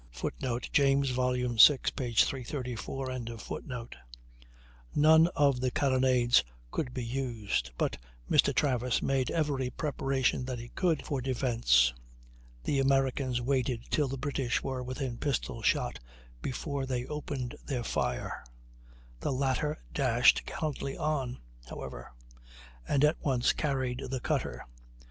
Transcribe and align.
[Footnote: 0.09 0.67
James, 0.73 1.11
vi. 1.11 1.43
334.] 1.45 3.19
None 4.95 5.27
of 5.35 5.61
the 5.61 5.69
carronades 5.69 6.43
could 6.71 6.91
be 6.91 7.05
used; 7.05 7.69
but 7.77 7.97
Mr. 8.27 8.51
Travis 8.51 9.03
made 9.03 9.29
every 9.29 9.69
preparation 9.69 10.43
that 10.45 10.57
he 10.57 10.69
could 10.69 11.05
for 11.05 11.21
defence. 11.21 11.93
The 12.63 12.79
Americans 12.79 13.41
waited 13.43 13.83
till 13.91 14.07
the 14.07 14.17
British 14.17 14.63
were 14.63 14.81
within 14.81 15.19
pistol 15.19 15.61
shot 15.61 15.99
before 16.41 16.87
they 16.87 17.05
opened 17.05 17.53
their 17.63 17.83
fire; 17.83 18.43
the 19.19 19.31
latter 19.31 19.77
dashed 19.93 20.47
gallantly 20.47 20.97
on, 20.97 21.37
however, 21.67 22.11
and 22.87 23.03
at 23.05 23.21
once 23.23 23.53
carried 23.53 23.99
the 24.09 24.19
cutter. 24.19 24.65